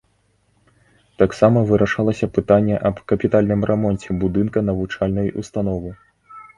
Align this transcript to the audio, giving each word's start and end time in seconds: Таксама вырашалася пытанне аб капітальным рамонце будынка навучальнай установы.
Таксама 1.23 1.59
вырашалася 1.73 2.31
пытанне 2.39 2.81
аб 2.91 2.97
капітальным 3.13 3.61
рамонце 3.75 4.09
будынка 4.25 4.69
навучальнай 4.75 5.35
установы. 5.45 5.89